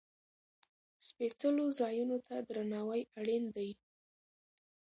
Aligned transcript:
سپېڅلو 1.07 1.65
ځایونو 1.79 2.17
ته 2.27 2.35
درناوی 2.47 3.01
اړین 3.19 3.43
دی. 3.55 3.69